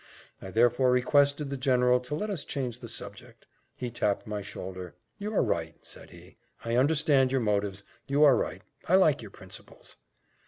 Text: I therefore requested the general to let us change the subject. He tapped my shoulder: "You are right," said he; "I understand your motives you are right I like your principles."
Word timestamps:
I 0.41 0.49
therefore 0.49 0.89
requested 0.89 1.51
the 1.51 1.57
general 1.57 1.99
to 1.99 2.15
let 2.15 2.31
us 2.31 2.43
change 2.43 2.79
the 2.79 2.89
subject. 2.89 3.45
He 3.75 3.91
tapped 3.91 4.25
my 4.25 4.41
shoulder: 4.41 4.95
"You 5.19 5.31
are 5.35 5.43
right," 5.43 5.75
said 5.83 6.09
he; 6.09 6.37
"I 6.65 6.75
understand 6.75 7.31
your 7.31 7.41
motives 7.41 7.83
you 8.07 8.23
are 8.23 8.35
right 8.35 8.63
I 8.87 8.95
like 8.95 9.21
your 9.21 9.29
principles." 9.29 9.97